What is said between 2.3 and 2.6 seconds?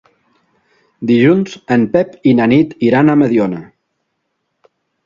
i na